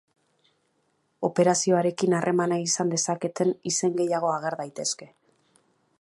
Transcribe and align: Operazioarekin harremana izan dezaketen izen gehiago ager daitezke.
Operazioarekin 1.27 2.17
harremana 2.21 2.59
izan 2.63 2.95
dezaketen 2.95 3.53
izen 3.73 3.95
gehiago 4.01 4.33
ager 4.39 4.59
daitezke. 4.63 5.13